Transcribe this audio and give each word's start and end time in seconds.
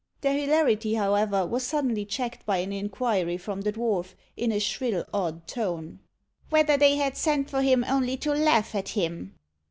Their 0.21 0.35
hilarity, 0.35 0.95
however, 0.95 1.45
was 1.45 1.61
suddenly 1.61 2.05
checked 2.05 2.43
by 2.47 2.57
an 2.57 2.73
inquiry 2.73 3.37
from 3.37 3.61
the 3.61 3.71
dwarf, 3.71 4.15
in 4.35 4.51
a 4.51 4.59
shrill, 4.59 5.05
odd 5.13 5.45
tone, 5.45 5.99
"Whether 6.49 6.75
they 6.75 6.95
had 6.95 7.15
sent 7.15 7.51
for 7.51 7.61
him 7.61 7.85
only 7.87 8.17
to 8.17 8.33
laugh 8.33 8.73
at 8.73 8.89
him?" 8.89 9.35